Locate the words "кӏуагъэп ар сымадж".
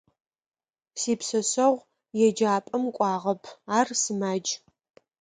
2.95-4.47